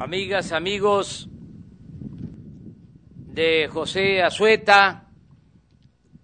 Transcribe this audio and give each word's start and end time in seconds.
amigas, 0.00 0.52
amigos 0.52 1.28
de 3.34 3.68
José 3.70 4.22
Azueta, 4.22 5.10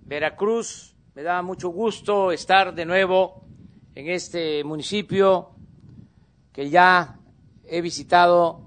Veracruz. 0.00 0.96
Me 1.14 1.22
da 1.22 1.42
mucho 1.42 1.68
gusto 1.68 2.32
estar 2.32 2.74
de 2.74 2.86
nuevo 2.86 3.44
en 3.94 4.08
este 4.08 4.64
municipio 4.64 5.50
que 6.52 6.70
ya 6.70 7.18
he 7.66 7.82
visitado 7.82 8.66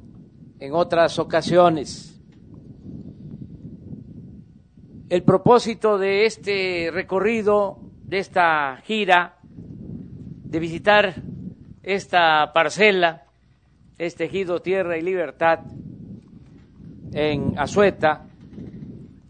en 0.59 0.73
otras 0.73 1.17
ocasiones. 1.17 2.21
El 5.09 5.23
propósito 5.23 5.97
de 5.97 6.27
este 6.27 6.91
recorrido, 6.93 7.79
de 8.03 8.19
esta 8.19 8.79
gira, 8.83 9.39
de 9.41 10.59
visitar 10.59 11.15
esta 11.81 12.53
parcela, 12.53 13.28
este 13.99 14.25
ejido 14.25 14.61
Tierra 14.61 14.97
y 14.97 15.01
Libertad 15.01 15.59
en 17.11 17.59
Azueta, 17.59 18.25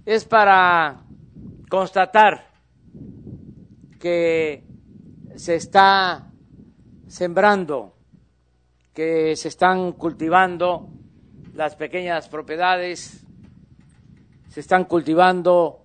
es 0.06 0.26
para 0.26 1.02
constatar 1.70 2.52
que 4.00 4.64
se 5.36 5.56
está 5.56 6.32
sembrando, 7.08 7.96
que 8.94 9.36
se 9.36 9.48
están 9.48 9.94
cultivando 9.94 10.88
las 11.56 11.76
pequeñas 11.76 12.30
propiedades, 12.30 13.26
se 14.50 14.60
están 14.60 14.86
cultivando 14.86 15.84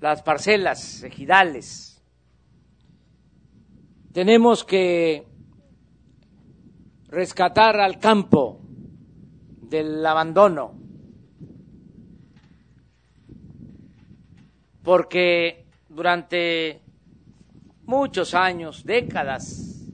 las 0.00 0.22
parcelas 0.22 1.02
ejidales. 1.02 2.02
Tenemos 4.12 4.64
que 4.64 5.31
rescatar 7.12 7.78
al 7.78 7.98
campo 7.98 8.58
del 9.68 10.04
abandono, 10.04 10.72
porque 14.82 15.66
durante 15.90 16.80
muchos 17.84 18.32
años, 18.32 18.82
décadas, 18.86 19.84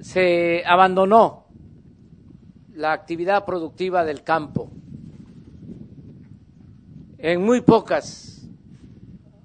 se 0.00 0.64
abandonó 0.66 1.46
la 2.74 2.92
actividad 2.92 3.44
productiva 3.44 4.04
del 4.04 4.24
campo. 4.24 4.72
En 7.18 7.44
muy 7.44 7.60
pocas 7.60 8.48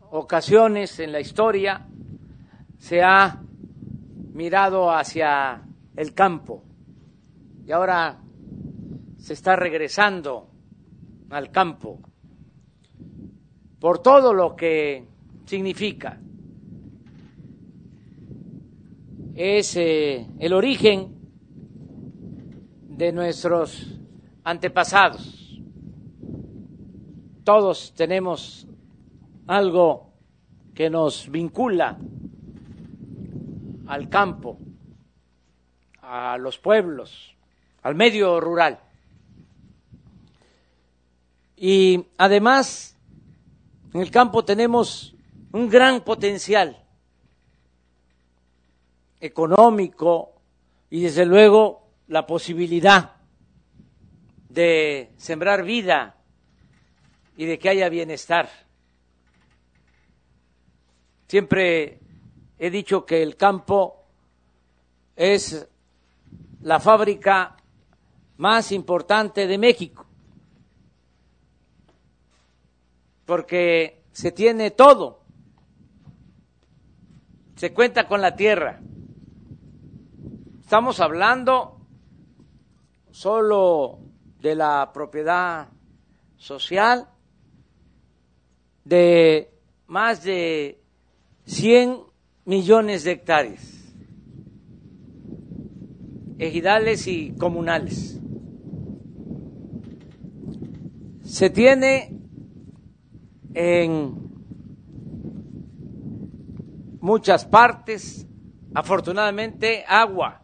ocasiones 0.09 1.00
en 1.00 1.11
la 1.11 1.20
historia 1.20 1.86
se 2.80 3.04
ha 3.04 3.39
mirado 4.34 4.92
hacia 4.92 5.61
el 5.95 6.13
campo 6.13 6.63
y 7.66 7.72
ahora 7.72 8.19
se 9.17 9.33
está 9.33 9.55
regresando 9.55 10.49
al 11.30 11.52
campo 11.52 11.99
por 13.80 13.99
todo 13.99 14.33
lo 14.33 14.55
que 14.55 15.08
significa. 15.45 16.19
Es 19.36 19.75
eh, 19.77 20.27
el 20.39 20.53
origen 20.53 21.16
de 22.89 23.11
nuestros 23.11 23.99
antepasados. 24.44 25.61
Todos 27.44 27.94
tenemos 27.95 28.67
algo 29.47 30.14
que 30.73 30.89
nos 30.89 31.30
vincula 31.30 31.97
al 33.88 34.09
campo 34.09 34.59
a 36.16 36.38
los 36.38 36.59
pueblos, 36.59 37.36
al 37.81 37.95
medio 37.95 38.39
rural. 38.39 38.80
Y 41.58 42.05
además, 42.20 42.95
en 43.95 44.02
el 44.02 44.11
campo 44.11 44.45
tenemos 44.45 45.16
un 45.54 45.67
gran 45.67 46.04
potencial 46.04 46.86
económico 49.21 50.39
y 50.92 51.02
desde 51.02 51.26
luego 51.26 51.89
la 52.10 52.27
posibilidad 52.27 53.15
de 54.49 55.14
sembrar 55.17 55.64
vida 55.64 56.17
y 57.38 57.45
de 57.45 57.58
que 57.58 57.70
haya 57.70 57.89
bienestar. 57.89 58.52
Siempre 61.27 62.02
he 62.59 62.70
dicho 62.70 63.04
que 63.04 63.23
el 63.23 63.36
campo 63.36 64.05
es 65.15 65.67
la 66.64 66.80
fábrica 66.80 67.58
más 68.38 68.72
importante 68.72 69.48
de 69.48 69.58
México, 69.58 70.06
porque 73.26 74.04
se 74.12 74.32
tiene 74.32 74.72
todo, 74.72 75.24
se 77.56 77.74
cuenta 77.74 78.08
con 78.08 78.22
la 78.22 78.36
tierra. 78.36 78.80
Estamos 80.62 81.02
hablando 81.02 81.82
solo 83.12 84.00
de 84.40 84.56
la 84.56 84.92
propiedad 84.94 85.68
social 86.38 87.10
de 88.86 89.54
más 89.88 90.24
de 90.24 90.82
100 91.45 92.04
millones 92.45 93.04
de 93.04 93.12
hectáreas 93.12 93.83
ejidales 96.38 97.08
y 97.08 97.32
comunales. 97.33 98.20
Se 101.23 101.49
tiene 101.49 102.20
en 103.54 104.23
muchas 107.02 107.45
partes, 107.45 108.27
afortunadamente, 108.73 109.83
agua. 109.88 110.42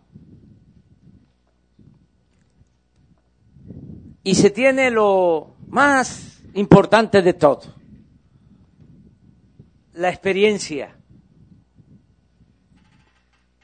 Y 4.23 4.35
se 4.35 4.49
tiene 4.49 4.91
lo 4.91 5.55
más 5.67 6.43
importante 6.53 7.21
de 7.21 7.33
todo, 7.33 7.61
la 9.93 10.09
experiencia 10.09 10.95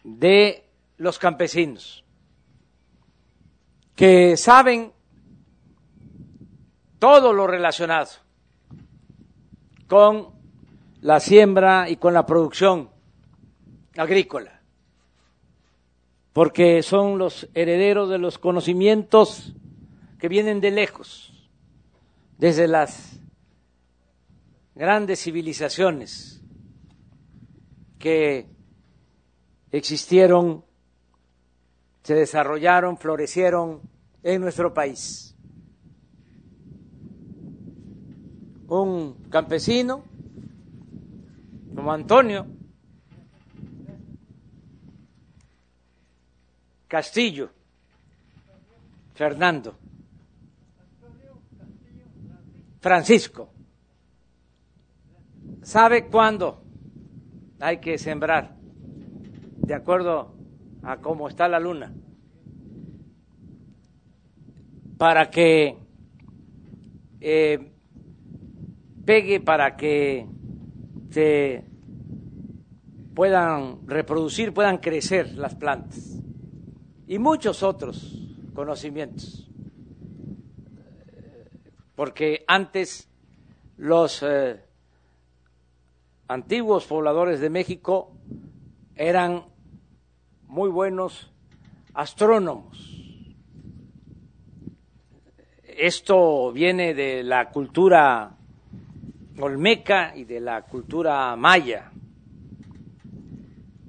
de 0.03 0.63
los 0.97 1.19
campesinos 1.19 2.04
que 3.95 4.35
saben 4.35 4.91
todo 6.99 7.33
lo 7.33 7.47
relacionado 7.47 8.09
con 9.87 10.33
la 11.01 11.19
siembra 11.19 11.89
y 11.89 11.97
con 11.97 12.13
la 12.13 12.25
producción 12.25 12.89
agrícola, 13.95 14.61
porque 16.33 16.83
son 16.83 17.17
los 17.17 17.47
herederos 17.53 18.09
de 18.09 18.17
los 18.17 18.37
conocimientos 18.37 19.53
que 20.19 20.27
vienen 20.27 20.59
de 20.59 20.71
lejos, 20.71 21.49
desde 22.37 22.67
las 22.67 23.19
grandes 24.73 25.21
civilizaciones 25.21 26.41
que 27.97 28.49
existieron 29.71 30.64
se 32.05 32.13
desarrollaron, 32.13 32.99
florecieron 32.99 33.81
en 34.21 34.39
nuestro 34.39 34.75
país. 34.75 35.35
Un 38.67 39.15
campesino 39.31 40.03
como 41.73 41.91
Antonio 41.91 42.45
Castillo, 46.87 47.49
Fernando, 49.15 49.75
Francisco, 52.81 53.49
sabe 55.63 56.05
cuándo 56.05 56.63
hay 57.59 57.79
que 57.79 57.97
sembrar, 57.97 58.55
de 58.59 59.73
acuerdo 59.73 60.34
a 60.85 60.97
cómo 60.97 61.27
está 61.27 61.47
la 61.47 61.59
luna, 61.59 61.93
para 64.97 65.29
que 65.29 65.77
eh, 67.19 67.71
pegue, 69.03 69.39
para 69.39 69.75
que 69.75 70.27
se 71.09 71.65
puedan 73.15 73.87
reproducir, 73.87 74.53
puedan 74.53 74.77
crecer 74.77 75.33
las 75.35 75.55
plantas 75.55 76.21
y 77.07 77.17
muchos 77.17 77.63
otros 77.63 78.21
conocimientos. 78.53 79.49
Porque 81.95 82.43
antes 82.47 83.09
los 83.77 84.21
eh, 84.21 84.61
antiguos 86.27 86.85
pobladores 86.85 87.39
de 87.39 87.49
México 87.49 88.11
eran 88.95 89.54
muy 90.47 90.69
buenos 90.69 91.31
astrónomos 91.93 92.95
esto 95.77 96.51
viene 96.53 96.93
de 96.93 97.23
la 97.23 97.49
cultura 97.49 98.31
olmeca 99.39 100.15
y 100.15 100.23
de 100.23 100.39
la 100.39 100.61
cultura 100.61 101.35
maya. 101.35 101.91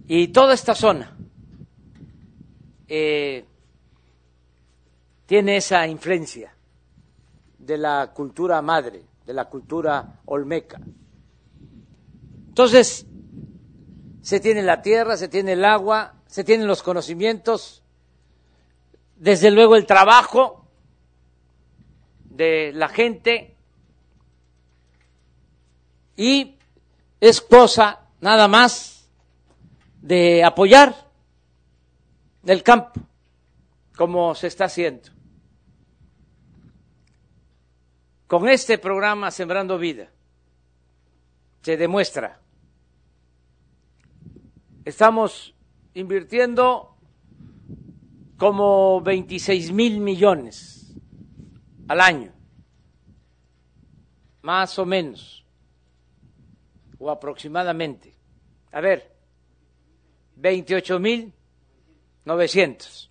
Y 0.08 0.28
toda 0.28 0.54
esta 0.54 0.74
zona 0.74 1.16
eh, 2.88 3.44
tiene 5.26 5.56
esa 5.56 5.86
influencia 5.86 6.52
de 7.58 7.78
la 7.78 8.12
cultura 8.12 8.60
madre, 8.62 9.02
de 9.24 9.32
la 9.32 9.46
cultura 9.46 10.20
olmeca. 10.26 10.80
Entonces, 12.48 13.06
se 14.22 14.40
tiene 14.40 14.62
la 14.62 14.82
tierra, 14.82 15.16
se 15.16 15.28
tiene 15.28 15.52
el 15.52 15.64
agua, 15.64 16.15
se 16.26 16.44
tienen 16.44 16.66
los 16.66 16.82
conocimientos, 16.82 17.82
desde 19.16 19.50
luego 19.50 19.76
el 19.76 19.86
trabajo 19.86 20.66
de 22.24 22.72
la 22.74 22.88
gente 22.88 23.56
y 26.16 26.58
es 27.20 27.40
cosa 27.40 28.00
nada 28.20 28.48
más 28.48 29.08
de 30.02 30.44
apoyar 30.44 30.94
el 32.44 32.62
campo 32.62 33.00
como 33.96 34.34
se 34.34 34.46
está 34.48 34.66
haciendo. 34.66 35.10
Con 38.26 38.48
este 38.48 38.78
programa 38.78 39.30
Sembrando 39.30 39.78
Vida 39.78 40.10
se 41.62 41.76
demuestra. 41.76 42.40
Estamos 44.84 45.55
invirtiendo 45.96 46.94
como 48.36 49.00
26 49.00 49.72
mil 49.72 49.98
millones 49.98 50.94
al 51.88 52.02
año, 52.02 52.32
más 54.42 54.78
o 54.78 54.84
menos, 54.84 55.46
o 56.98 57.10
aproximadamente. 57.10 58.14
A 58.72 58.82
ver, 58.82 59.10
28 60.36 60.98
mil 61.00 61.32
900 62.26 63.10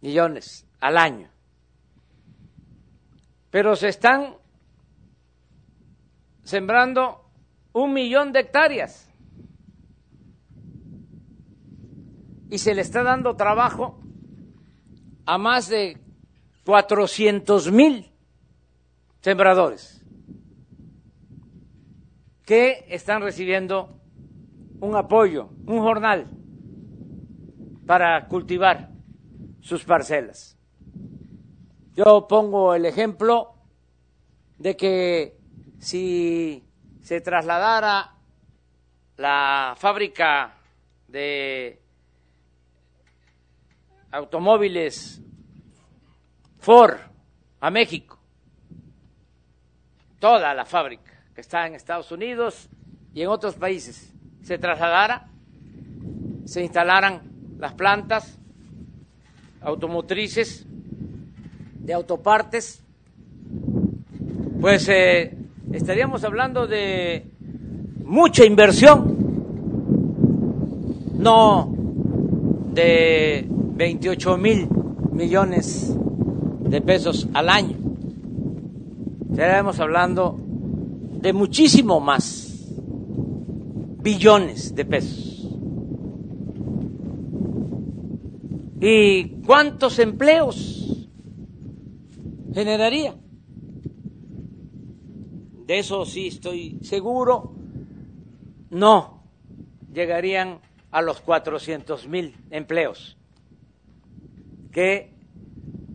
millones 0.00 0.66
al 0.80 0.98
año. 0.98 1.30
Pero 3.50 3.76
se 3.76 3.88
están 3.88 4.34
sembrando 6.42 7.30
un 7.72 7.92
millón 7.92 8.32
de 8.32 8.40
hectáreas. 8.40 9.07
Y 12.50 12.58
se 12.58 12.74
le 12.74 12.82
está 12.82 13.02
dando 13.02 13.36
trabajo 13.36 14.00
a 15.26 15.38
más 15.38 15.68
de 15.68 15.98
400 16.64 17.70
mil 17.70 18.10
sembradores 19.20 20.04
que 22.44 22.86
están 22.88 23.20
recibiendo 23.20 24.00
un 24.80 24.96
apoyo, 24.96 25.50
un 25.66 25.80
jornal 25.80 26.30
para 27.86 28.26
cultivar 28.26 28.90
sus 29.60 29.84
parcelas. 29.84 30.56
Yo 31.94 32.26
pongo 32.28 32.74
el 32.74 32.86
ejemplo 32.86 33.54
de 34.56 34.76
que 34.76 35.36
si 35.78 36.64
se 37.02 37.20
trasladara 37.20 38.14
la 39.16 39.74
fábrica 39.76 40.54
de 41.08 41.82
automóviles 44.10 45.20
Ford 46.58 46.98
a 47.60 47.70
México, 47.70 48.18
toda 50.18 50.54
la 50.54 50.64
fábrica 50.64 51.12
que 51.34 51.40
está 51.40 51.66
en 51.66 51.74
Estados 51.74 52.10
Unidos 52.12 52.68
y 53.14 53.22
en 53.22 53.28
otros 53.28 53.54
países. 53.54 54.12
Se 54.42 54.58
trasladara, 54.58 55.28
se 56.44 56.62
instalaran 56.62 57.22
las 57.58 57.74
plantas 57.74 58.38
automotrices 59.60 60.66
de 61.80 61.92
autopartes, 61.92 62.82
pues 64.60 64.88
eh, 64.88 65.36
estaríamos 65.72 66.24
hablando 66.24 66.66
de 66.66 67.26
mucha 68.04 68.44
inversión, 68.44 69.16
no 71.18 71.74
de 72.72 73.48
28 73.78 74.36
mil 74.38 74.68
millones 75.12 75.94
de 76.62 76.80
pesos 76.80 77.28
al 77.32 77.48
año. 77.48 77.76
Estaremos 79.30 79.78
hablando 79.78 80.36
de 81.22 81.32
muchísimo 81.32 82.00
más, 82.00 82.66
billones 84.02 84.74
de 84.74 84.84
pesos. 84.84 85.48
¿Y 88.80 89.28
cuántos 89.46 90.00
empleos 90.00 91.08
generaría? 92.52 93.14
De 95.66 95.78
eso 95.78 96.04
sí 96.04 96.26
estoy 96.26 96.80
seguro. 96.82 97.54
No 98.70 99.22
llegarían 99.92 100.58
a 100.90 101.00
los 101.00 101.20
400 101.20 102.08
mil 102.08 102.34
empleos 102.50 103.17
que 104.72 105.12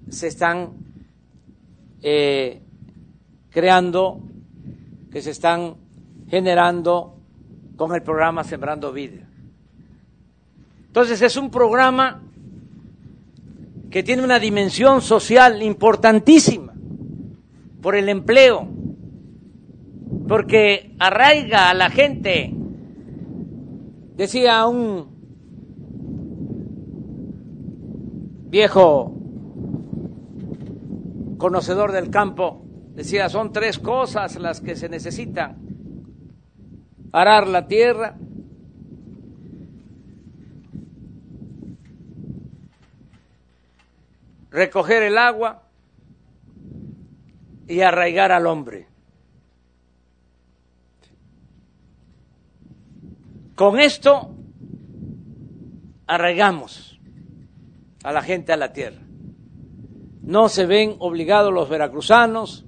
se 0.09 0.27
están 0.27 0.73
eh, 2.01 2.61
creando, 3.49 4.21
que 5.11 5.21
se 5.21 5.31
están 5.31 5.75
generando 6.29 7.17
con 7.75 7.93
el 7.93 8.01
programa 8.01 8.43
Sembrando 8.43 8.91
Vida. 8.91 9.27
Entonces 10.87 11.21
es 11.21 11.37
un 11.37 11.49
programa 11.49 12.21
que 13.89 14.03
tiene 14.03 14.23
una 14.23 14.39
dimensión 14.39 15.01
social 15.01 15.61
importantísima 15.61 16.73
por 17.81 17.95
el 17.95 18.09
empleo, 18.09 18.67
porque 20.27 20.95
arraiga 20.99 21.69
a 21.69 21.73
la 21.73 21.89
gente. 21.89 22.53
Decía 24.15 24.65
un 24.65 25.12
viejo 28.53 29.11
conocedor 31.39 31.91
del 31.91 32.11
campo, 32.11 32.63
decía, 32.93 33.27
son 33.27 33.51
tres 33.51 33.79
cosas 33.79 34.35
las 34.35 34.61
que 34.61 34.75
se 34.75 34.89
necesitan. 34.89 35.57
Arar 37.11 37.47
la 37.47 37.65
tierra, 37.65 38.15
recoger 44.51 45.01
el 45.01 45.17
agua 45.17 45.63
y 47.67 47.81
arraigar 47.81 48.31
al 48.31 48.45
hombre. 48.45 48.87
Con 53.55 53.79
esto 53.79 54.35
arraigamos 56.05 56.92
a 58.03 58.11
la 58.11 58.21
gente 58.21 58.51
a 58.53 58.57
la 58.57 58.73
tierra. 58.73 59.01
No 60.21 60.49
se 60.49 60.65
ven 60.65 60.95
obligados 60.99 61.53
los 61.53 61.69
veracruzanos, 61.69 62.65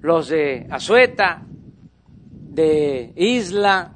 los 0.00 0.28
de 0.28 0.66
Azueta, 0.70 1.42
de 2.50 3.12
Isla, 3.16 3.94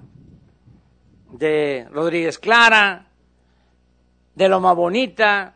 de 1.33 1.88
Rodríguez 1.90 2.38
Clara, 2.38 3.06
de 4.35 4.49
Loma 4.49 4.73
Bonita, 4.73 5.54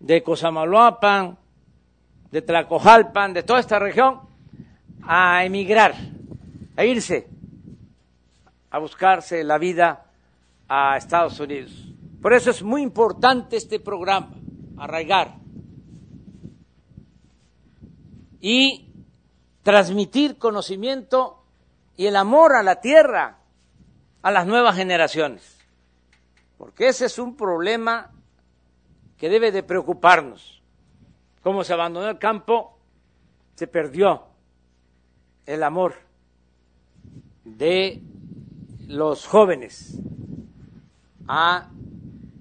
de 0.00 0.22
Cosamaloapan, 0.22 1.38
de 2.30 2.42
Tlacojalpan, 2.42 3.32
de 3.32 3.42
toda 3.42 3.60
esta 3.60 3.78
región, 3.78 4.20
a 5.02 5.44
emigrar, 5.44 5.94
a 6.76 6.84
irse, 6.84 7.28
a 8.70 8.78
buscarse 8.78 9.42
la 9.44 9.58
vida 9.58 10.04
a 10.68 10.96
Estados 10.96 11.40
Unidos. 11.40 11.88
Por 12.20 12.32
eso 12.32 12.50
es 12.50 12.62
muy 12.62 12.82
importante 12.82 13.56
este 13.56 13.78
programa, 13.78 14.34
arraigar 14.76 15.36
y 18.40 18.92
transmitir 19.62 20.38
conocimiento 20.38 21.44
y 21.96 22.06
el 22.06 22.16
amor 22.16 22.54
a 22.54 22.62
la 22.62 22.80
tierra 22.80 23.38
a 24.22 24.30
las 24.30 24.46
nuevas 24.46 24.76
generaciones. 24.76 25.58
Porque 26.56 26.88
ese 26.88 27.06
es 27.06 27.18
un 27.18 27.36
problema 27.36 28.10
que 29.16 29.28
debe 29.28 29.52
de 29.52 29.62
preocuparnos. 29.62 30.62
Como 31.42 31.64
se 31.64 31.72
abandonó 31.72 32.08
el 32.08 32.18
campo, 32.18 32.78
se 33.54 33.66
perdió 33.66 34.24
el 35.46 35.62
amor 35.62 35.94
de 37.44 38.02
los 38.86 39.26
jóvenes 39.26 39.98
a 41.26 41.70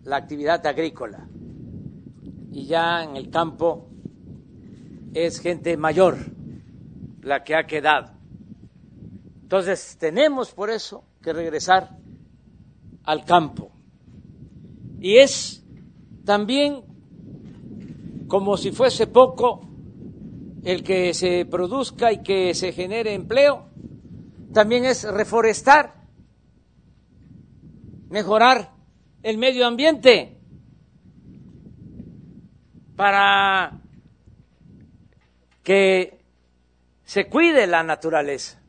la 0.07 0.15
actividad 0.15 0.65
agrícola 0.65 1.27
y 2.49 2.65
ya 2.65 3.03
en 3.03 3.17
el 3.17 3.29
campo 3.29 3.89
es 5.13 5.41
gente 5.41 5.75
mayor 5.75 6.17
la 7.21 7.43
que 7.43 7.55
ha 7.55 7.67
quedado. 7.67 8.13
Entonces 9.41 9.97
tenemos 9.99 10.53
por 10.53 10.69
eso 10.69 11.03
que 11.21 11.33
regresar 11.33 11.97
al 13.03 13.25
campo. 13.25 13.71
Y 15.01 15.17
es 15.17 15.65
también 16.23 16.83
como 18.27 18.55
si 18.55 18.71
fuese 18.71 19.07
poco 19.07 19.67
el 20.63 20.83
que 20.83 21.13
se 21.13 21.45
produzca 21.45 22.13
y 22.13 22.23
que 22.23 22.53
se 22.53 22.71
genere 22.71 23.13
empleo, 23.13 23.67
también 24.53 24.85
es 24.85 25.03
reforestar, 25.03 26.05
mejorar 28.09 28.76
el 29.27 29.37
medio 29.37 29.67
ambiente 29.67 30.37
para 32.95 33.77
que 35.63 36.17
se 37.03 37.27
cuide 37.27 37.67
la 37.67 37.83
naturaleza. 37.83 38.61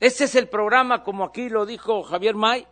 Este 0.00 0.24
es 0.24 0.34
el 0.36 0.48
programa, 0.48 1.02
como 1.02 1.24
aquí 1.24 1.50
lo 1.50 1.66
dijo 1.66 2.02
Javier 2.02 2.34
May, 2.34 2.66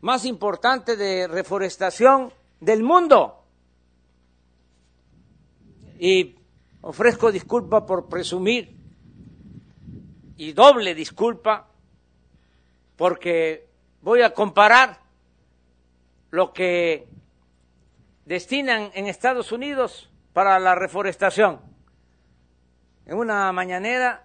más 0.00 0.24
importante 0.24 0.96
de 0.96 1.28
reforestación 1.28 2.32
del 2.60 2.82
mundo. 2.82 3.44
Y 5.98 6.36
ofrezco 6.80 7.30
disculpa 7.30 7.84
por 7.84 8.08
presumir 8.08 8.78
y 10.38 10.54
doble 10.54 10.94
disculpa 10.94 11.68
porque 12.96 13.68
voy 14.00 14.22
a 14.22 14.32
comparar 14.32 15.01
lo 16.32 16.52
que 16.54 17.06
destinan 18.24 18.90
en 18.94 19.06
Estados 19.06 19.52
Unidos 19.52 20.10
para 20.32 20.58
la 20.58 20.74
reforestación. 20.74 21.60
En 23.04 23.18
una 23.18 23.52
mañanera 23.52 24.24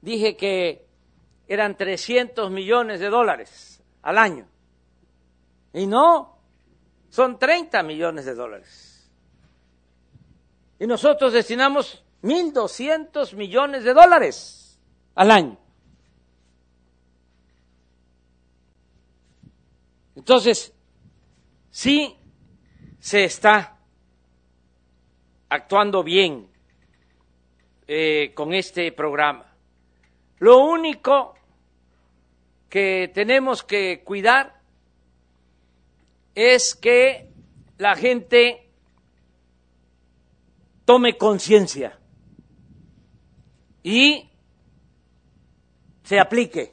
dije 0.00 0.36
que 0.36 0.84
eran 1.46 1.76
300 1.76 2.50
millones 2.50 2.98
de 2.98 3.10
dólares 3.10 3.80
al 4.02 4.18
año. 4.18 4.48
Y 5.72 5.86
no, 5.86 6.36
son 7.10 7.38
30 7.38 7.84
millones 7.84 8.24
de 8.24 8.34
dólares. 8.34 9.08
Y 10.80 10.86
nosotros 10.88 11.32
destinamos 11.32 12.04
1.200 12.22 13.34
millones 13.34 13.84
de 13.84 13.94
dólares 13.94 14.80
al 15.14 15.30
año. 15.30 15.58
Entonces, 20.16 20.74
sí 21.74 22.16
se 23.00 23.24
está 23.24 23.76
actuando 25.48 26.04
bien 26.04 26.48
eh, 27.88 28.30
con 28.32 28.54
este 28.54 28.92
programa. 28.92 29.56
Lo 30.38 30.58
único 30.58 31.34
que 32.68 33.10
tenemos 33.12 33.64
que 33.64 34.04
cuidar 34.04 34.62
es 36.36 36.76
que 36.76 37.32
la 37.78 37.96
gente 37.96 38.70
tome 40.84 41.18
conciencia 41.18 41.98
y 43.82 44.30
se 46.04 46.20
aplique 46.20 46.72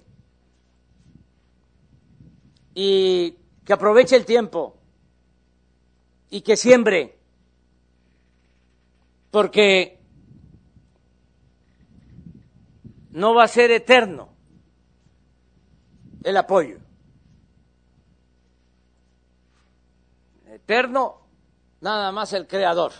y 2.76 3.36
que 3.66 3.74
aproveche 3.74 4.16
el 4.16 4.26
tiempo 4.26 4.81
y 6.32 6.42
que 6.42 6.58
siembre, 6.58 7.20
porque 9.30 10.00
no 13.12 13.36
va 13.36 13.44
a 13.44 13.48
ser 13.50 13.70
eterno 13.70 14.30
el 16.24 16.38
apoyo. 16.38 16.80
Eterno 20.48 21.28
nada 21.82 22.14
más 22.14 22.32
el 22.32 22.48
creador. 22.48 22.94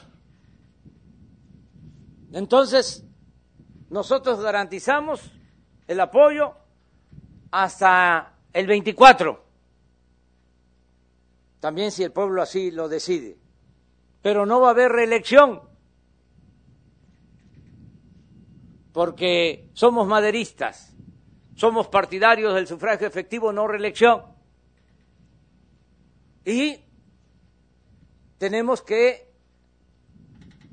Entonces, 2.34 3.06
nosotros 3.90 4.42
garantizamos 4.42 5.32
el 5.88 6.02
apoyo 6.02 6.54
hasta 7.52 8.34
el 8.52 8.68
24, 8.68 9.51
también 11.62 11.92
si 11.92 12.04
el 12.04 12.12
pueblo 12.12 12.42
así 12.42 12.72
lo 12.72 12.90
decide, 12.90 13.38
pero 14.22 14.46
no 14.46 14.60
va 14.60 14.70
a 14.70 14.72
haber 14.72 14.92
reelección, 14.92 15.62
porque 18.92 19.70
somos 19.74 20.08
maderistas, 20.08 20.94
somos 21.56 21.88
partidarios 21.88 22.56
del 22.56 22.68
sufragio 22.68 23.08
efectivo, 23.08 23.54
no 23.54 23.68
reelección, 23.68 24.24
y 26.44 26.82
tenemos 28.40 28.82
que 28.82 29.30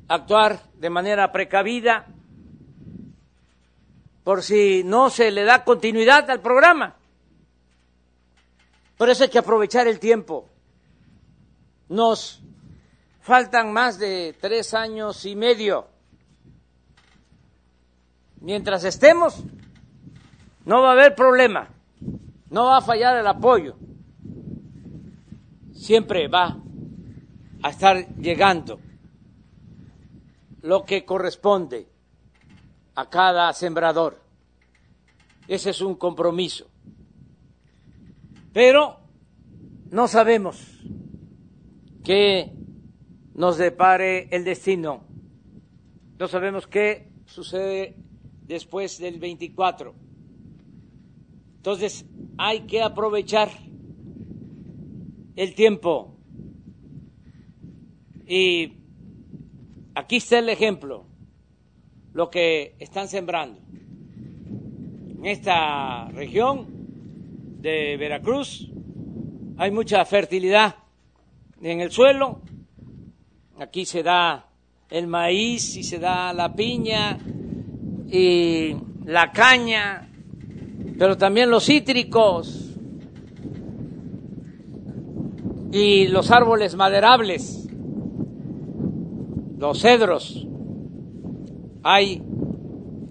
actuar 0.09 0.71
de 0.73 0.89
manera 0.89 1.31
precavida 1.31 2.07
por 4.25 4.43
si 4.43 4.83
no 4.85 5.11
se 5.11 5.31
le 5.31 5.45
da 5.45 5.65
continuidad 5.65 6.31
al 6.31 6.41
programa. 6.41 6.97
Por 8.97 9.11
eso 9.11 9.25
hay 9.25 9.31
que 9.31 9.39
aprovechar 9.39 9.87
el 9.87 10.01
tiempo. 10.01 10.49
Nos 11.89 12.43
faltan 13.21 13.73
más 13.73 13.99
de 13.99 14.37
tres 14.41 14.75
años 14.75 15.25
y 15.25 15.37
medio. 15.37 15.87
Mientras 18.41 18.85
estemos, 18.85 19.43
no 20.65 20.83
va 20.83 20.91
a 20.91 20.93
haber 20.93 21.15
problema, 21.15 21.69
no 22.51 22.67
va 22.67 22.79
a 22.79 22.83
fallar 22.83 23.17
el 23.17 23.27
apoyo. 23.27 23.77
Siempre 25.73 26.29
va 26.29 26.57
a 27.63 27.71
estar 27.71 28.07
llegando 28.17 28.81
lo 30.63 30.85
que 30.85 31.05
corresponde 31.05 31.89
a 32.95 33.09
cada 33.09 33.53
sembrador. 33.53 34.21
Ese 35.47 35.71
es 35.71 35.81
un 35.81 35.95
compromiso. 35.95 36.67
Pero 38.53 38.99
no 39.91 40.09
sabemos 40.09 40.79
qué 42.09 42.51
nos 43.35 43.59
depare 43.59 44.29
el 44.31 44.43
destino. 44.43 45.05
No 46.19 46.27
sabemos 46.27 46.67
qué 46.67 47.13
sucede 47.27 47.97
después 48.47 48.99
del 48.99 49.19
24. 49.21 49.95
Entonces 51.57 52.07
hay 52.39 52.61
que 52.61 52.81
aprovechar 52.81 53.51
el 55.37 55.55
tiempo 55.55 56.17
y 58.27 58.73
Aquí 59.95 60.17
está 60.19 60.39
el 60.39 60.49
ejemplo, 60.49 61.07
lo 62.13 62.31
que 62.31 62.77
están 62.79 63.09
sembrando. 63.09 63.59
En 65.19 65.27
esta 65.27 66.09
región 66.11 66.69
de 67.61 67.97
Veracruz 67.97 68.71
hay 69.57 69.73
mucha 69.73 70.05
fertilidad 70.05 70.77
en 71.63 71.81
el 71.81 71.91
suelo. 71.91 72.41
Aquí 73.59 73.85
se 73.85 74.03
da 74.03 74.47
el 74.91 75.07
maíz 75.07 75.77
y 75.77 75.83
se 75.83 75.99
da 75.99 76.33
la 76.33 76.55
piña 76.55 77.19
y 78.11 78.77
la 79.05 79.33
caña, 79.33 80.09
pero 80.99 81.17
también 81.17 81.51
los 81.51 81.65
cítricos 81.65 82.65
y 85.73 86.09
los 86.09 86.31
árboles 86.31 86.75
maderables 86.77 87.69
los 89.59 89.81
cedros 89.81 90.47
hay 91.83 92.23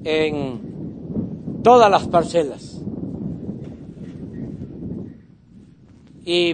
en 0.03 1.59
todas 1.63 1.91
las 1.91 2.07
parcelas. 2.07 2.81
¿Y 6.23 6.53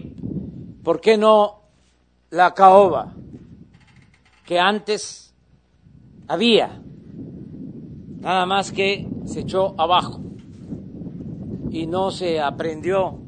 por 0.83 0.99
qué 0.99 1.17
no 1.17 1.62
la 2.33 2.53
caoba 2.55 3.13
que 4.43 4.59
antes 4.59 5.35
había? 6.27 6.81
Nada 8.21 8.45
más 8.47 8.71
que 8.71 9.07
se 9.25 9.41
echó 9.41 9.75
abajo 9.79 10.19
y 11.69 11.85
no 11.85 12.09
se 12.09 12.41
aprendió 12.41 13.19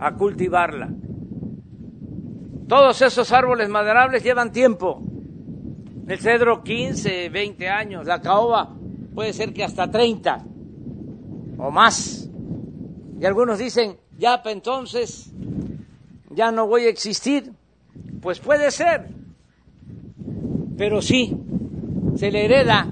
a 0.00 0.14
cultivarla. 0.14 0.90
Todos 2.66 3.00
esos 3.00 3.30
árboles 3.32 3.68
maderables 3.68 4.24
llevan 4.24 4.52
tiempo 4.52 5.02
el 6.08 6.18
cedro 6.18 6.64
15, 6.64 7.28
20 7.28 7.68
años, 7.68 8.06
la 8.06 8.20
caoba 8.20 8.74
puede 9.14 9.34
ser 9.34 9.52
que 9.52 9.62
hasta 9.62 9.90
30 9.90 10.42
o 11.58 11.70
más. 11.70 12.28
Y 13.20 13.24
algunos 13.24 13.58
dicen, 13.58 13.98
ya 14.16 14.42
para 14.42 14.52
entonces 14.52 15.30
ya 16.30 16.50
no 16.50 16.66
voy 16.66 16.86
a 16.86 16.88
existir. 16.88 17.52
Pues 18.20 18.40
puede 18.40 18.70
ser, 18.70 19.08
pero 20.76 21.00
sí, 21.02 21.36
se 22.16 22.30
le 22.30 22.44
hereda 22.44 22.88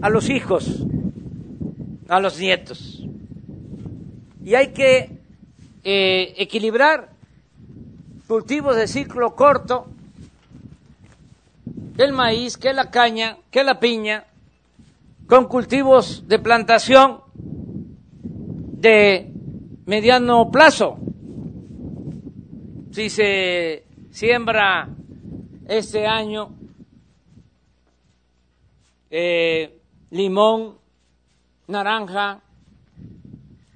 a 0.00 0.10
los 0.10 0.30
hijos, 0.30 0.84
a 2.08 2.20
los 2.20 2.38
nietos. 2.38 3.04
Y 4.44 4.54
hay 4.54 4.68
que 4.68 5.18
eh, 5.84 6.34
equilibrar 6.38 7.10
cultivos 8.26 8.76
de 8.76 8.88
ciclo 8.88 9.34
corto, 9.34 9.86
el 11.98 12.12
maíz, 12.12 12.56
que 12.56 12.72
la 12.72 12.90
caña, 12.90 13.36
que 13.50 13.62
la 13.62 13.78
piña, 13.78 14.24
con 15.26 15.46
cultivos 15.46 16.24
de 16.26 16.38
plantación 16.38 17.20
de 17.34 19.30
mediano 19.86 20.50
plazo. 20.50 20.98
Si 22.90 23.08
se 23.08 23.84
siembra 24.12 24.88
este 25.66 26.06
año 26.06 26.54
eh, 29.10 29.80
limón, 30.10 30.78
naranja, 31.66 32.42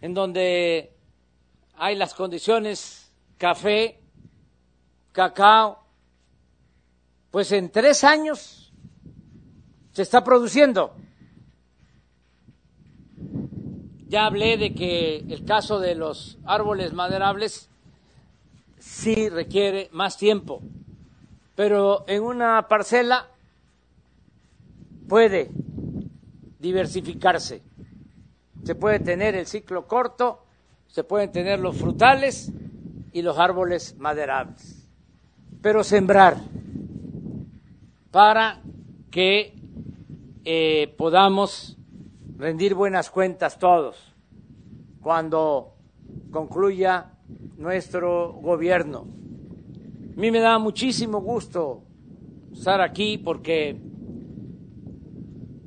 en 0.03 0.15
donde 0.15 0.93
hay 1.77 1.97
las 1.97 2.15
condiciones 2.15 3.11
café, 3.39 3.99
cacao, 5.13 5.83
pues 7.31 7.51
en 7.53 7.71
tres 7.71 8.05
años 8.05 8.73
se 9.93 10.03
está 10.03 10.23
produciendo. 10.23 10.95
Ya 14.09 14.27
hablé 14.27 14.59
de 14.59 14.75
que 14.75 15.17
el 15.17 15.45
caso 15.45 15.81
de 15.81 15.95
los 15.95 16.39
árboles 16.45 16.93
maderables 16.93 17.71
sí 18.87 19.29
requiere 19.29 19.89
más 19.93 20.17
tiempo, 20.17 20.63
pero 21.57 22.05
en 22.07 22.23
una 22.23 22.69
parcela 22.69 23.27
puede 25.09 25.51
diversificarse. 26.61 27.63
Se 28.63 28.75
puede 28.77 29.01
tener 29.01 29.35
el 29.35 29.47
ciclo 29.47 29.87
corto, 29.87 30.45
se 30.87 31.03
pueden 31.03 31.33
tener 31.33 31.59
los 31.59 31.77
frutales 31.77 32.53
y 33.13 33.23
los 33.23 33.39
árboles 33.39 33.97
maderables, 33.99 34.89
pero 35.61 35.83
sembrar 35.83 36.37
para 38.13 38.63
que 39.11 39.55
eh, 40.45 40.95
podamos 40.97 41.77
rendir 42.39 42.75
buenas 42.75 43.11
cuentas 43.11 43.59
todos 43.59 44.15
cuando 45.01 45.75
concluya 46.31 47.16
nuestro 47.57 48.33
gobierno. 48.33 49.07
A 50.17 50.21
mí 50.21 50.31
me 50.31 50.41
da 50.41 50.59
muchísimo 50.59 51.21
gusto 51.21 51.83
estar 52.53 52.81
aquí 52.81 53.19
porque 53.19 53.79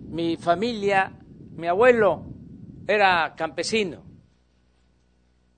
mi 0.10 0.38
familia, 0.38 1.12
mi 1.55 1.67
abuelo 1.67 2.25
era 2.88 3.36
campesino, 3.36 4.03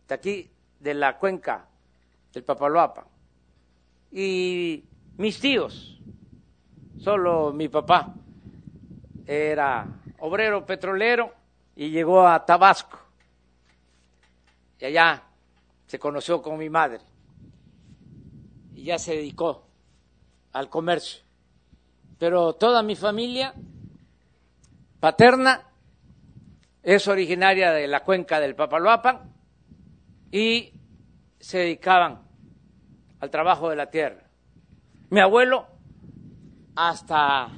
de 0.08 0.14
aquí, 0.14 0.52
de 0.80 0.94
la 0.94 1.18
cuenca 1.18 1.70
del 2.34 2.44
Papaloapa, 2.44 3.08
y 4.12 4.84
mis 5.18 5.40
tíos, 5.40 6.02
solo 6.98 7.54
mi 7.54 7.70
papá 7.70 8.14
era 9.26 9.88
obrero 10.20 10.66
petrolero 10.66 11.34
y 11.76 11.90
llegó 11.90 12.28
a 12.28 12.46
Tabasco, 12.46 13.00
y 14.80 14.86
allá 14.86 15.24
se 15.92 16.00
conoció 16.00 16.42
con 16.42 16.58
mi 16.58 16.70
madre, 16.70 17.02
y 18.74 18.86
ya 18.86 18.98
se 18.98 19.14
dedicó 19.14 19.68
al 20.54 20.70
comercio. 20.70 21.22
Pero 22.18 22.54
toda 22.54 22.82
mi 22.82 22.96
familia 22.96 23.54
paterna 25.02 25.68
es 26.82 27.10
originaria 27.10 27.74
de 27.74 27.90
la 27.90 28.06
cuenca 28.06 28.40
del 28.40 28.56
Papaloapan 28.56 29.34
y 30.32 30.72
se 31.42 31.58
dedicaban 31.58 32.22
al 33.20 33.30
trabajo 33.30 33.70
de 33.70 33.76
la 33.76 33.90
tierra. 33.90 34.30
Mi 35.10 35.20
abuelo, 35.20 35.68
hasta 36.74 37.50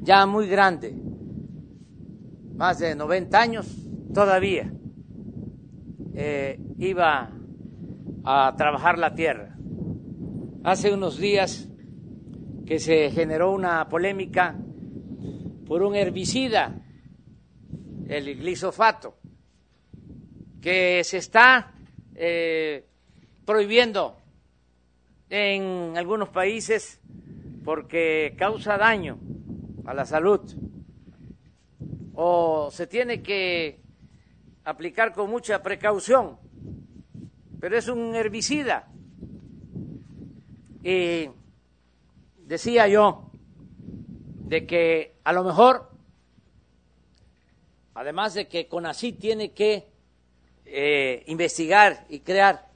ya 0.00 0.26
muy 0.26 0.48
grande, 0.48 0.96
más 2.56 2.80
de 2.80 2.96
90 2.96 3.40
años 3.40 3.68
todavía, 4.12 4.68
eh, 6.14 6.58
iba 6.78 7.30
a 8.24 8.54
trabajar 8.56 8.98
la 8.98 9.14
tierra. 9.14 9.56
Hace 10.64 10.92
unos 10.92 11.18
días 11.18 11.68
que 12.66 12.78
se 12.78 13.10
generó 13.10 13.52
una 13.52 13.88
polémica 13.88 14.56
por 15.66 15.82
un 15.82 15.94
herbicida, 15.94 16.80
el 18.08 18.36
glisofato, 18.38 19.16
que 20.60 21.02
se 21.04 21.18
está 21.18 21.74
eh, 22.14 22.86
prohibiendo 23.44 24.16
en 25.28 25.96
algunos 25.96 26.28
países 26.28 27.00
porque 27.64 28.34
causa 28.36 28.76
daño 28.76 29.18
a 29.84 29.94
la 29.94 30.04
salud 30.04 30.40
o 32.14 32.70
se 32.70 32.86
tiene 32.86 33.22
que 33.22 33.80
aplicar 34.64 35.12
con 35.12 35.30
mucha 35.30 35.62
precaución, 35.62 36.38
pero 37.60 37.76
es 37.76 37.88
un 37.88 38.14
herbicida. 38.14 38.88
Y 40.82 41.28
decía 42.38 42.88
yo 42.88 43.30
de 44.46 44.66
que 44.66 45.16
a 45.24 45.32
lo 45.32 45.44
mejor, 45.44 45.90
además 47.94 48.34
de 48.34 48.48
que 48.48 48.66
CONACYT 48.66 49.18
tiene 49.18 49.52
que 49.52 49.88
eh, 50.66 51.22
investigar 51.26 52.06
y 52.08 52.20
crear 52.20 52.68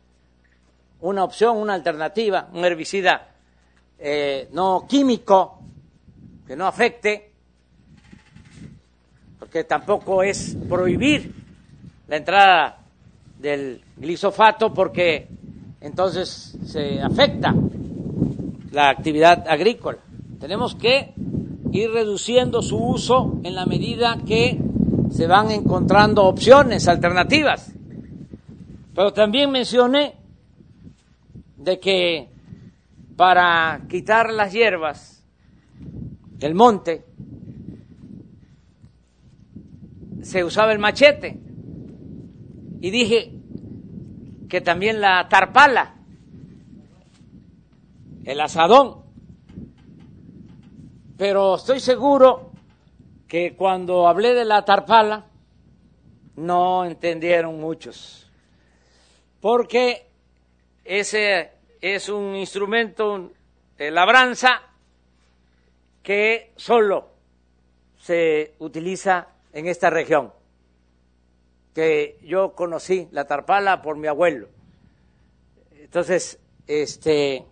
una 1.01 1.25
opción, 1.25 1.57
una 1.57 1.75
alternativa, 1.75 2.49
un 2.53 2.65
herbicida 2.65 3.35
eh, 3.99 4.49
no 4.53 4.87
químico 4.89 5.61
que 6.47 6.57
no 6.57 6.67
afecte, 6.67 7.33
porque 9.39 9.65
tampoco 9.65 10.23
es 10.23 10.57
prohibir 10.69 11.46
la 12.09 12.17
entrada 12.17 12.79
del 13.39 13.81
glisofato 13.97 14.73
porque 14.73 15.29
entonces 15.81 16.57
se 16.65 17.01
afecta 17.01 17.55
la 18.73 18.91
actividad 18.91 19.47
agrícola. 19.49 19.99
Tenemos 20.41 20.75
que 20.75 21.15
ir 21.73 21.91
reduciendo 21.91 22.63
su 22.63 22.79
uso 22.79 23.41
en 23.43 23.55
la 23.55 23.67
medida 23.67 24.19
que 24.27 24.59
se 25.11 25.27
van 25.27 25.51
encontrando 25.51 26.25
opciones 26.25 26.89
alternativas. 26.89 27.73
Pero 28.95 29.13
también 29.13 29.51
mencioné 29.51 30.15
de 31.57 31.79
que 31.81 32.29
para 33.17 33.83
quitar 33.89 34.33
las 34.33 34.53
hierbas 34.53 35.23
del 36.39 36.55
monte 36.55 37.05
se 40.23 40.45
usaba 40.45 40.73
el 40.73 40.79
machete 40.79 41.46
y 42.87 42.91
dije 42.93 43.33
que 44.49 44.61
también 44.61 45.01
la 45.01 45.29
tarpala, 45.29 45.97
el 48.25 48.41
asadón, 48.41 49.03
pero 51.19 51.57
estoy 51.57 51.81
seguro 51.81 52.53
que 53.27 53.57
cuando 53.57 54.07
hablé 54.07 54.35
de 54.35 54.45
la 54.45 54.65
tarpala 54.65 55.27
no 56.37 56.85
entendieron 56.85 57.59
muchos, 57.59 58.31
porque 59.41 60.07
ese 60.85 61.55
es 61.81 62.09
un 62.09 62.37
instrumento 62.37 63.33
de 63.77 63.91
labranza 63.91 64.63
que 66.05 66.53
solo 66.55 67.09
se 67.99 68.55
utiliza 68.61 69.27
en 69.53 69.67
esta 69.67 69.91
región, 69.91 70.33
que 71.77 72.19
yo 72.25 72.55
conocí 72.55 73.07
la 73.11 73.27
tarpala 73.27 73.83
por 73.83 73.99
mi 73.99 74.07
abuelo. 74.07 74.49
Entonces, 75.73 76.41
este, 76.67 77.45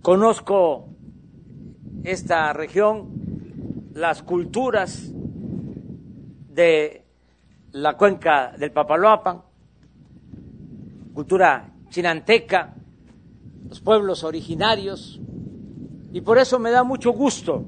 conozco 0.00 0.86
esta 2.04 2.52
región, 2.52 3.90
las 3.92 4.22
culturas 4.22 5.10
de 6.50 7.04
la 7.72 7.96
cuenca 7.96 8.52
del 8.56 8.70
Papaloapan, 8.70 9.42
cultura 11.12 11.72
chinanteca, 11.88 12.72
los 13.68 13.80
pueblos 13.80 14.22
originarios, 14.22 15.20
y 16.12 16.20
por 16.20 16.38
eso 16.38 16.60
me 16.60 16.70
da 16.70 16.84
mucho 16.84 17.10
gusto 17.10 17.64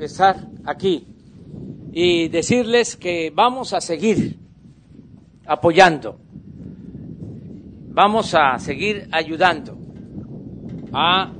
estar 0.00 0.48
aquí 0.64 1.11
y 1.92 2.28
decirles 2.28 2.96
que 2.96 3.30
vamos 3.34 3.74
a 3.74 3.82
seguir 3.82 4.38
apoyando, 5.46 6.18
vamos 7.90 8.34
a 8.34 8.58
seguir 8.58 9.08
ayudando 9.12 9.76
a 10.92 11.30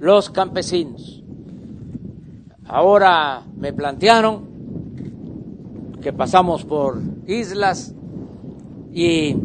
los 0.00 0.30
campesinos. 0.30 1.22
Ahora 2.66 3.44
me 3.56 3.72
plantearon 3.72 4.44
que 6.02 6.12
pasamos 6.12 6.64
por 6.64 7.00
islas 7.28 7.94
y 8.92 9.36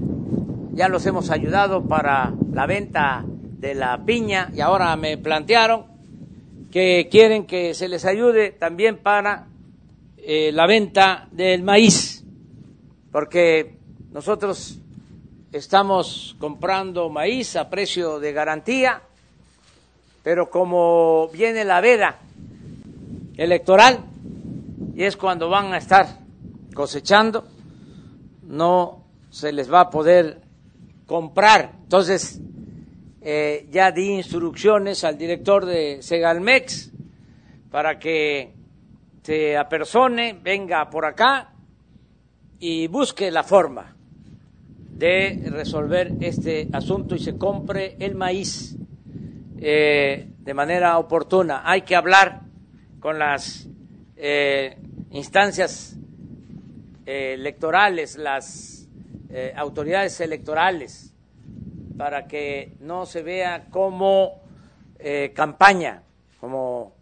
ya 0.73 0.88
los 0.88 1.06
hemos 1.06 1.30
ayudado 1.30 1.84
para 1.84 2.34
la 2.51 2.65
venta 2.65 3.23
de 3.60 3.75
la 3.75 4.04
piña 4.06 4.49
y 4.56 4.62
ahora 4.62 4.95
me 4.95 5.19
plantearon 5.19 5.86
que 6.71 7.10
quieren 7.12 7.45
que 7.45 7.75
se 7.75 7.88
les 7.88 8.06
ayude 8.06 8.51
también 8.51 8.97
para 8.97 9.51
eh, 10.23 10.51
la 10.53 10.67
venta 10.67 11.27
del 11.31 11.63
maíz, 11.63 12.23
porque 13.12 13.77
nosotros 14.12 14.77
estamos 15.51 16.36
comprando 16.39 17.10
maíz 17.10 17.55
a 17.55 17.69
precio 17.69 18.19
de 18.19 18.31
garantía, 18.31 19.01
pero 20.23 20.49
como 20.49 21.27
viene 21.29 21.65
la 21.65 21.81
veda 21.81 22.19
electoral, 23.36 24.05
y 24.95 25.03
es 25.03 25.17
cuando 25.17 25.49
van 25.49 25.73
a 25.73 25.77
estar 25.77 26.19
cosechando, 26.73 27.45
no 28.43 29.03
se 29.31 29.51
les 29.51 29.71
va 29.71 29.81
a 29.81 29.89
poder 29.89 30.41
comprar. 31.07 31.71
Entonces, 31.84 32.39
eh, 33.21 33.67
ya 33.71 33.91
di 33.91 34.12
instrucciones 34.12 35.03
al 35.03 35.17
director 35.17 35.65
de 35.65 36.01
Segalmex 36.01 36.91
para 37.71 37.97
que 37.97 38.61
se 39.21 39.57
apersone, 39.57 40.34
venga 40.41 40.89
por 40.89 41.05
acá 41.05 41.53
y 42.60 42.88
busque 42.88 43.31
la 43.31 43.43
forma 43.43 43.95
de 45.01 45.41
resolver 45.49 46.13
este 46.21 46.67
asunto 46.73 47.15
y 47.15 47.19
se 47.19 47.38
compre 47.38 47.95
el 47.99 48.15
maíz 48.15 48.75
eh, 49.60 50.27
de 50.38 50.53
manera 50.53 50.97
oportuna. 50.97 51.62
Hay 51.65 51.81
que 51.81 51.95
hablar 51.95 52.41
con 52.99 53.19
las 53.19 53.67
eh, 54.15 54.77
instancias 55.12 55.97
eh, 57.05 57.34
electorales, 57.34 58.15
las 58.17 58.88
autoridades 59.55 60.19
electorales, 60.19 61.13
para 61.97 62.27
que 62.27 62.73
no 62.81 63.05
se 63.05 63.21
vea 63.21 63.67
como 63.69 64.41
campaña, 65.34 66.03
como 66.38 66.97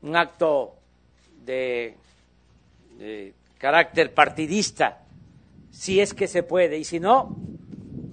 un 0.00 0.16
acto 0.16 0.78
de, 1.44 1.96
carácter 3.58 4.12
partidista, 4.12 5.02
si 5.70 6.00
es 6.00 6.14
que 6.14 6.28
se 6.28 6.42
puede, 6.42 6.78
y 6.78 6.84
si 6.84 7.00
no, 7.00 7.36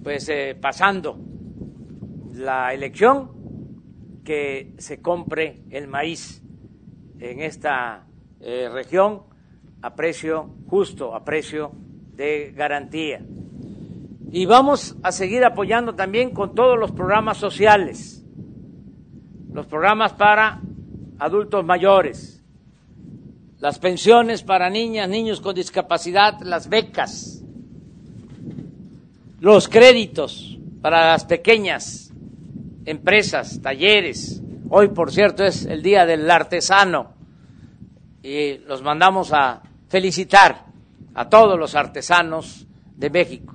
pues 0.02 0.28
eh, 0.28 0.56
pasando 0.60 1.18
la 2.34 2.72
elección, 2.72 3.30
que 4.24 4.74
se 4.78 5.00
compre 5.00 5.62
el 5.70 5.88
maíz 5.88 6.42
en 7.18 7.40
esta 7.40 8.06
eh, 8.40 8.68
región 8.72 9.22
a 9.82 9.94
precio 9.94 10.54
justo, 10.68 11.14
a 11.14 11.24
precio 11.24 11.72
de 12.14 12.52
garantía. 12.54 13.20
Y 14.30 14.46
vamos 14.46 14.96
a 15.02 15.12
seguir 15.12 15.44
apoyando 15.44 15.94
también 15.94 16.30
con 16.30 16.54
todos 16.54 16.78
los 16.78 16.92
programas 16.92 17.36
sociales, 17.36 18.24
los 19.52 19.66
programas 19.66 20.14
para 20.14 20.60
adultos 21.18 21.64
mayores, 21.64 22.41
las 23.62 23.78
pensiones 23.78 24.42
para 24.42 24.68
niñas, 24.68 25.08
niños 25.08 25.40
con 25.40 25.54
discapacidad, 25.54 26.40
las 26.40 26.68
becas, 26.68 27.44
los 29.38 29.68
créditos 29.68 30.58
para 30.80 31.12
las 31.12 31.24
pequeñas 31.26 32.12
empresas, 32.84 33.62
talleres. 33.62 34.42
Hoy, 34.68 34.88
por 34.88 35.12
cierto, 35.12 35.44
es 35.44 35.64
el 35.64 35.80
Día 35.80 36.04
del 36.06 36.28
Artesano 36.28 37.12
y 38.20 38.58
los 38.66 38.82
mandamos 38.82 39.32
a 39.32 39.62
felicitar 39.88 40.64
a 41.14 41.28
todos 41.28 41.56
los 41.56 41.76
artesanos 41.76 42.66
de 42.96 43.10
México. 43.10 43.54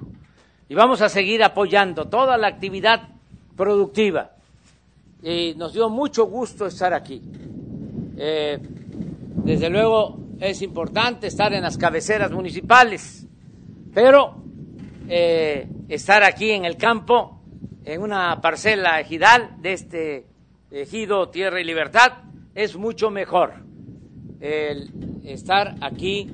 Y 0.70 0.76
vamos 0.76 1.02
a 1.02 1.10
seguir 1.10 1.44
apoyando 1.44 2.06
toda 2.06 2.38
la 2.38 2.48
actividad 2.48 3.10
productiva. 3.58 4.32
Y 5.22 5.54
nos 5.58 5.74
dio 5.74 5.90
mucho 5.90 6.28
gusto 6.28 6.66
estar 6.66 6.94
aquí. 6.94 7.22
Eh, 8.16 8.58
desde 9.44 9.70
luego 9.70 10.20
es 10.40 10.62
importante 10.62 11.28
estar 11.28 11.54
en 11.54 11.64
las 11.64 11.78
cabeceras 11.78 12.32
municipales, 12.32 13.28
pero 13.94 14.44
eh, 15.08 15.68
estar 15.88 16.24
aquí 16.24 16.52
en 16.52 16.66
el 16.66 16.78
campo, 16.78 17.42
en 17.84 18.02
una 18.02 18.40
parcela 18.42 19.00
ejidal 19.00 19.62
de 19.62 19.74
este 19.74 20.28
ejido 20.72 21.30
Tierra 21.30 21.62
y 21.62 21.64
Libertad, 21.64 22.14
es 22.54 22.76
mucho 22.76 23.10
mejor 23.10 23.54
el 24.40 25.22
estar 25.24 25.76
aquí 25.82 26.30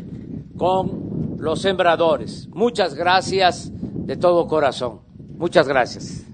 con 0.57 1.37
los 1.37 1.61
sembradores. 1.61 2.47
Muchas 2.49 2.95
gracias 2.95 3.71
de 3.73 4.17
todo 4.17 4.47
corazón. 4.47 5.01
Muchas 5.37 5.67
gracias. 5.67 6.32